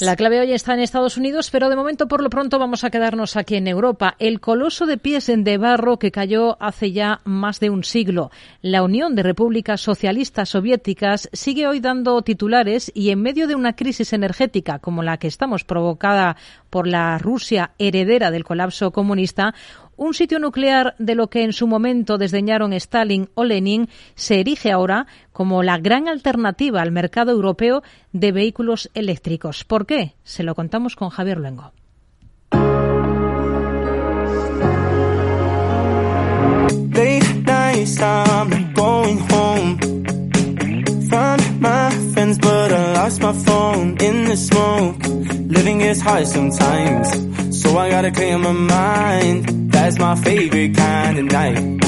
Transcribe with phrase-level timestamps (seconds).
[0.00, 2.90] La clave hoy está en Estados Unidos, pero de momento, por lo pronto, vamos a
[2.90, 4.16] quedarnos aquí en Europa.
[4.18, 8.32] El coloso de pies de barro que cayó hace ya más de un siglo.
[8.60, 13.76] La Unión de Repúblicas Socialistas Soviéticas sigue hoy dando titulares y en medio de una
[13.76, 16.36] crisis energética como la que estamos provocada
[16.70, 19.54] por la Rusia heredera del colapso comunista,
[19.96, 24.72] un sitio nuclear de lo que en su momento desdeñaron Stalin o Lenin se erige
[24.72, 29.64] ahora como la gran alternativa al mercado europeo de vehículos eléctricos.
[29.64, 30.14] ¿Por qué?
[30.22, 31.72] Se lo contamos con Javier Luengo.
[47.64, 49.63] So I gotta clear my mind.
[49.84, 51.84] That's my favorite kind of night.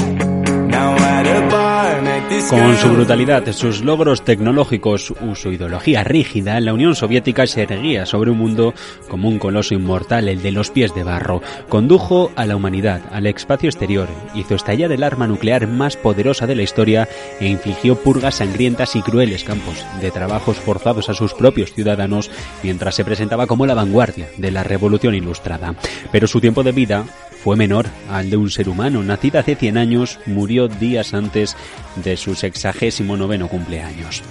[2.51, 8.31] Con su brutalidad, sus logros tecnológicos su ideología rígida, la Unión Soviética se erguía sobre
[8.31, 8.75] un mundo
[9.09, 11.41] como un coloso inmortal, el de los pies de barro.
[11.69, 16.57] Condujo a la humanidad al espacio exterior, hizo estallar el arma nuclear más poderosa de
[16.57, 17.09] la historia
[17.41, 22.31] e infligió purgas sangrientas y crueles campos de trabajos forzados a sus propios ciudadanos
[22.63, 25.75] mientras se presentaba como la vanguardia de la revolución ilustrada.
[26.13, 27.05] Pero su tiempo de vida
[27.47, 29.05] fue menor al de un ser humano.
[29.05, 31.57] Nacida hace 100 años, murió días antes
[31.95, 34.25] de su sexagésimo noveno cumpleaños.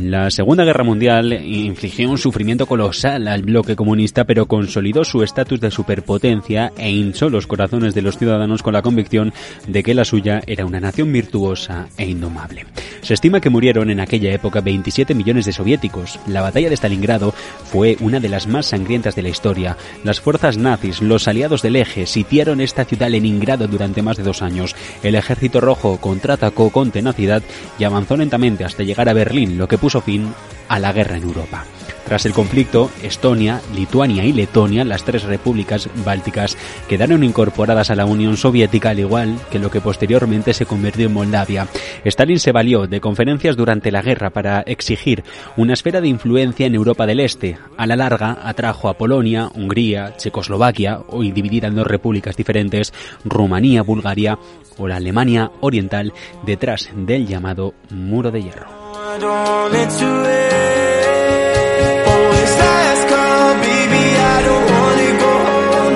[0.00, 5.60] La Segunda Guerra Mundial infligió un sufrimiento colosal al bloque comunista, pero consolidó su estatus
[5.60, 9.32] de superpotencia e hinchó los corazones de los ciudadanos con la convicción
[9.68, 12.66] de que la suya era una nación virtuosa e indomable.
[13.02, 16.18] Se estima que murieron en aquella época 27 millones de soviéticos.
[16.26, 17.32] La batalla de Stalingrado
[17.64, 19.76] fue una de las más sangrientas de la historia.
[20.02, 24.42] Las fuerzas nazis, los aliados del eje, sitiaron esta ciudad Leningrado durante más de dos
[24.42, 24.74] años.
[25.04, 27.42] El ejército rojo contraatacó con tenacidad
[27.78, 30.32] y avanzó lentamente hasta llegar a Berlín, lo que puso fin
[30.70, 31.66] a la guerra en Europa.
[32.06, 36.56] Tras el conflicto, Estonia, Lituania y Letonia, las tres repúblicas bálticas,
[36.88, 41.12] quedaron incorporadas a la Unión Soviética al igual que lo que posteriormente se convirtió en
[41.12, 41.68] Moldavia.
[42.02, 45.22] Stalin se valió de conferencias durante la guerra para exigir
[45.58, 47.58] una esfera de influencia en Europa del Este.
[47.76, 52.94] A la larga atrajo a Polonia, Hungría, Checoslovaquia, hoy dividida en dos repúblicas diferentes,
[53.26, 54.38] Rumanía, Bulgaria
[54.78, 56.14] o la Alemania Oriental
[56.46, 58.83] detrás del llamado Muro de Hierro.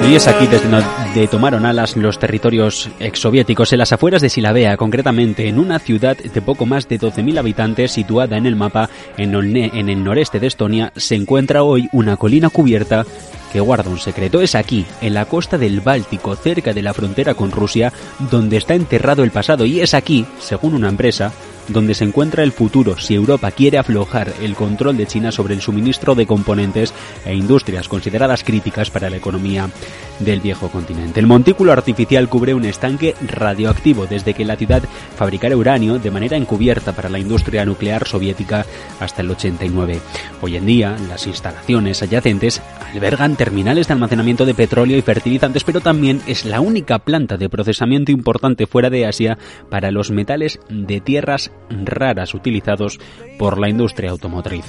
[0.09, 4.77] Y es aquí desde donde tomaron alas los territorios exsoviéticos, en las afueras de Silabea,
[4.79, 9.35] concretamente en una ciudad de poco más de 12.000 habitantes situada en el mapa en
[9.89, 13.05] el noreste de Estonia, se encuentra hoy una colina cubierta
[13.53, 14.41] que guarda un secreto.
[14.41, 17.93] Es aquí, en la costa del Báltico, cerca de la frontera con Rusia,
[18.31, 19.67] donde está enterrado el pasado.
[19.67, 21.33] Y es aquí, según una empresa,
[21.69, 25.61] donde se encuentra el futuro si Europa quiere aflojar el control de China sobre el
[25.61, 26.93] suministro de componentes
[27.25, 29.71] e industrias consideradas críticas para la economía
[30.19, 31.21] del viejo continente.
[31.21, 34.83] El montículo artificial cubre un estanque radioactivo desde que la ciudad
[35.17, 38.67] fabricara uranio de manera encubierta para la industria nuclear soviética
[39.00, 40.00] hasta el 89.
[40.43, 42.62] Hoy en día, las instalaciones adyacentes
[42.93, 47.49] albergan terminales de almacenamiento de petróleo y fertilizantes, pero también es la única planta de
[47.49, 49.39] procesamiento importante fuera de Asia
[49.71, 52.99] para los metales de tierras raras utilizados
[53.39, 54.65] por la industria automotriz.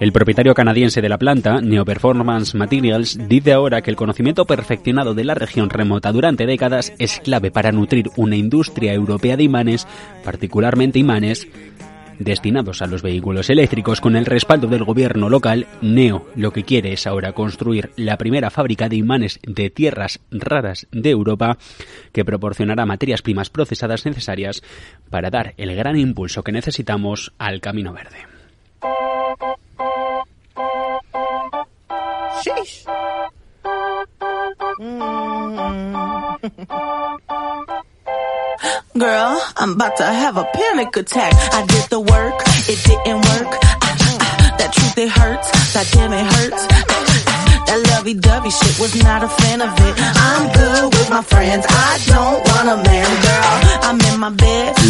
[0.00, 5.14] El propietario canadiense de la planta, Neo Performance Materials, dice ahora que el conocimiento perfeccionado
[5.14, 9.86] de la región remota durante décadas es clave para nutrir una industria europea de imanes,
[10.24, 11.48] particularmente imanes
[12.18, 16.92] destinados a los vehículos eléctricos con el respaldo del gobierno local, Neo lo que quiere
[16.92, 21.58] es ahora construir la primera fábrica de imanes de tierras raras de Europa
[22.12, 24.62] que proporcionará materias primas procesadas necesarias
[25.10, 28.18] para dar el gran impulso que necesitamos al camino verde.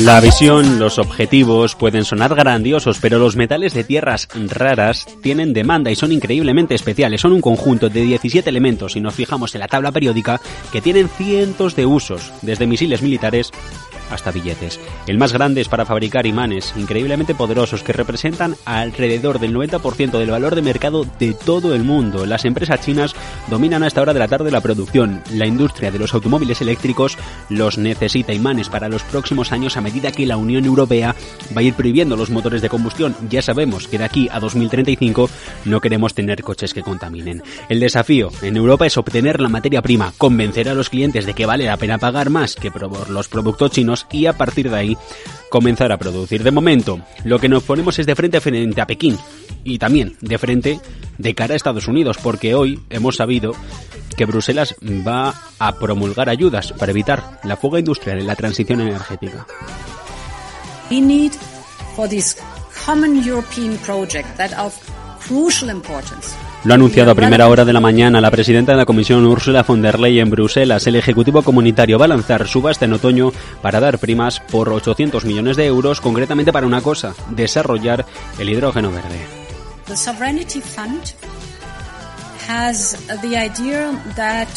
[0.04, 5.90] La visión, los objetivos pueden sonar grandiosos, pero los metales de tierras raras tienen demanda
[5.90, 7.20] y son increíblemente especiales.
[7.20, 10.40] Son un conjunto de 17 elementos, si nos fijamos en la tabla periódica,
[10.72, 13.50] que tienen cientos de usos, desde misiles militares
[14.10, 14.80] hasta billetes.
[15.06, 20.30] El más grande es para fabricar imanes increíblemente poderosos que representan alrededor del 90% del
[20.30, 22.26] valor de mercado de todo el mundo.
[22.26, 23.14] Las empresas chinas
[23.48, 25.22] dominan a esta hora de la tarde la producción.
[25.32, 27.18] La industria de los automóviles eléctricos
[27.48, 31.14] los necesita imanes para los próximos años a medida que la Unión Europea
[31.56, 33.14] va a ir prohibiendo los motores de combustión.
[33.28, 35.30] Ya sabemos que de aquí a 2035
[35.64, 37.42] no queremos tener coches que contaminen.
[37.68, 41.46] El desafío en Europa es obtener la materia prima, convencer a los clientes de que
[41.46, 42.72] vale la pena pagar más que
[43.08, 44.96] los productos chinos y a partir de ahí
[45.50, 46.42] comenzar a producir.
[46.42, 49.18] De momento, lo que nos ponemos es de frente a frente a Pekín
[49.64, 50.80] y también de frente
[51.16, 53.52] de cara a Estados Unidos, porque hoy hemos sabido
[54.16, 59.46] que Bruselas va a promulgar ayudas para evitar la fuga industrial en la transición energética.
[60.90, 61.32] We need
[61.94, 62.36] for this
[62.84, 64.74] common European project that of
[65.26, 65.70] crucial
[66.64, 69.62] lo ha anunciado a primera hora de la mañana la presidenta de la Comisión Ursula
[69.62, 70.86] von der Leyen en Bruselas.
[70.86, 73.32] El Ejecutivo Comunitario va a lanzar subasta en otoño
[73.62, 78.04] para dar primas por 800 millones de euros, concretamente para una cosa, desarrollar
[78.38, 79.20] el hidrógeno verde.
[79.86, 81.14] The Sovereignty Fund
[82.48, 84.48] has the idea that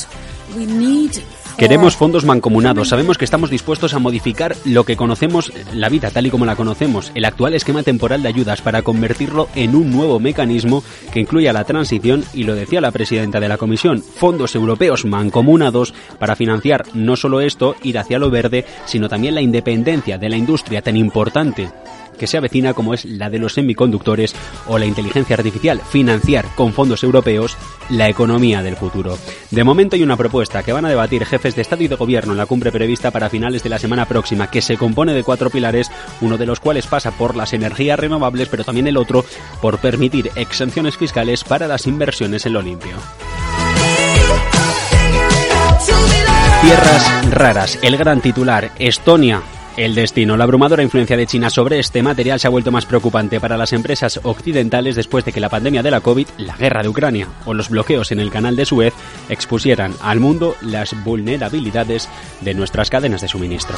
[0.55, 1.21] we need
[1.57, 2.89] Queremos fondos mancomunados.
[2.89, 6.55] Sabemos que estamos dispuestos a modificar lo que conocemos, la vida tal y como la
[6.55, 10.83] conocemos, el actual esquema temporal de ayudas para convertirlo en un nuevo mecanismo
[11.13, 15.93] que incluya la transición y lo decía la presidenta de la Comisión, fondos europeos mancomunados
[16.17, 20.37] para financiar no solo esto, ir hacia lo verde, sino también la independencia de la
[20.37, 21.69] industria tan importante
[22.21, 24.35] que se avecina como es la de los semiconductores
[24.67, 27.57] o la inteligencia artificial, financiar con fondos europeos
[27.89, 29.17] la economía del futuro.
[29.49, 32.33] De momento hay una propuesta que van a debatir jefes de Estado y de Gobierno
[32.33, 35.49] en la cumbre prevista para finales de la semana próxima, que se compone de cuatro
[35.49, 35.89] pilares,
[36.21, 39.25] uno de los cuales pasa por las energías renovables, pero también el otro
[39.59, 42.97] por permitir exenciones fiscales para las inversiones en lo limpio.
[46.61, 49.41] Tierras raras, el gran titular, Estonia
[49.77, 50.37] el destino.
[50.37, 53.73] La abrumadora influencia de China sobre este material se ha vuelto más preocupante para las
[53.73, 57.53] empresas occidentales después de que la pandemia de la COVID, la guerra de Ucrania o
[57.53, 58.93] los bloqueos en el canal de Suez
[59.29, 62.09] expusieran al mundo las vulnerabilidades
[62.41, 63.77] de nuestras cadenas de suministro.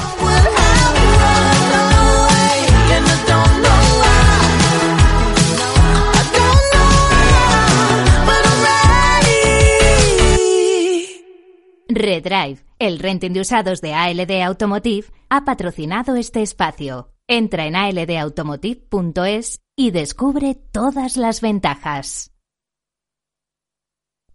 [12.04, 17.14] Redrive, el renting de usados de ALD Automotive, ha patrocinado este espacio.
[17.28, 22.32] Entra en aldautomotive.es y descubre todas las ventajas.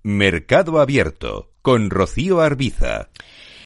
[0.03, 3.11] Mercado Abierto con Rocío Arbiza.